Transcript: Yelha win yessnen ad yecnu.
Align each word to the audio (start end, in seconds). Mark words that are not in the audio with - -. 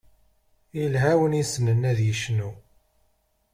Yelha 0.77 1.11
win 1.19 1.37
yessnen 1.39 1.81
ad 1.89 1.99
yecnu. 2.03 2.51